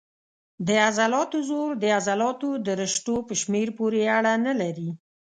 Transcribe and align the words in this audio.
د 0.67 0.69
عضلاتو 0.87 1.37
زور 1.49 1.69
د 1.81 1.83
عضلاتو 1.97 2.49
د 2.65 2.67
رشتو 2.81 3.15
په 3.27 3.33
شمېر 3.41 3.67
پورې 3.77 4.01
اړه 4.17 4.33
نه 4.45 4.53
لري. 4.61 4.89